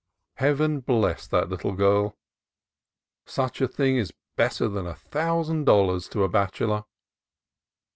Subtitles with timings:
[0.37, 2.17] Heaven bless that little girl!
[3.27, 6.85] Such a thing is better than a thousand dollars to a bachelor.